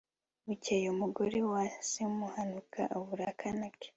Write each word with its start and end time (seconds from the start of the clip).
bukeye 0.45 0.85
umugore 0.95 1.37
wa 1.51 1.63
semuhanuka 1.91 2.79
abura 2.95 3.25
akana 3.33 3.67
ke 3.79 3.87